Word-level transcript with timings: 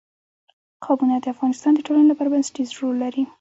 قومونه 0.83 1.15
د 1.19 1.25
افغانستان 1.33 1.71
د 1.75 1.79
ټولنې 1.87 2.07
لپاره 2.09 2.31
بنسټيز 2.33 2.69
رول 2.79 2.95
لري. 3.03 3.23